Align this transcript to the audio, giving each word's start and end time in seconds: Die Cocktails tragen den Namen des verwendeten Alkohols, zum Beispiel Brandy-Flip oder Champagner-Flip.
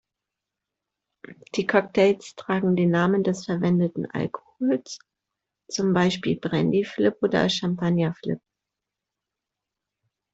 Die 1.53 1.67
Cocktails 1.67 2.33
tragen 2.35 2.75
den 2.75 2.89
Namen 2.89 3.23
des 3.23 3.45
verwendeten 3.45 4.09
Alkohols, 4.09 4.97
zum 5.69 5.93
Beispiel 5.93 6.39
Brandy-Flip 6.39 7.17
oder 7.21 7.47
Champagner-Flip. 7.47 8.41